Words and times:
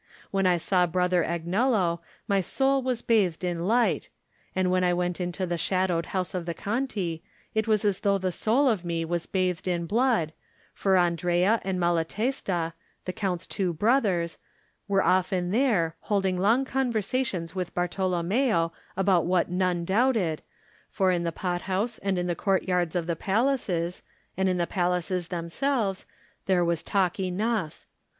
When 0.31 0.47
I 0.47 0.57
saw 0.57 0.87
Brother 0.87 1.23
Agnello 1.23 1.99
my 2.27 2.41
soul 2.41 2.81
was 2.81 3.03
bathed 3.03 3.43
in 3.43 3.67
light, 3.67 4.09
and 4.55 4.71
when 4.71 4.83
I 4.83 4.95
went 4.95 5.21
into 5.21 5.45
the 5.45 5.59
shadowed 5.59 6.07
house 6.07 6.33
of 6.33 6.47
the 6.47 6.55
Conti 6.55 7.21
it 7.53 7.67
was 7.67 7.85
as 7.85 7.99
though 7.99 8.17
the 8.17 8.31
soul 8.31 8.67
of 8.67 8.83
me 8.83 9.05
was 9.05 9.27
bathed 9.27 9.67
in 9.67 9.85
blood, 9.85 10.33
for 10.73 10.97
Andrea 10.97 11.61
and 11.63 11.79
Malatesta, 11.79 12.73
the 13.05 13.13
Count's 13.13 13.45
two 13.45 13.73
brothers, 13.73 14.39
were 14.87 15.03
often 15.03 15.51
there, 15.51 15.95
holding 15.99 16.35
long 16.39 16.65
conversations 16.65 17.53
with 17.53 17.75
Bartolommeo 17.75 18.71
about 18.97 19.27
what 19.27 19.51
none 19.51 19.85
doubted, 19.85 20.41
for 20.89 21.11
in 21.11 21.21
the 21.21 21.31
pot 21.31 21.61
house 21.69 21.99
and 21.99 22.17
in 22.17 22.25
the 22.25 22.33
courtyards 22.33 22.95
of 22.95 23.05
the 23.05 23.15
palaces, 23.15 24.01
and 24.35 24.49
in 24.49 24.57
the 24.57 24.65
palaces 24.65 25.27
themselves, 25.27 26.07
there 26.47 26.65
was 26.65 26.81
talk 26.81 27.19
enough. 27.19 27.85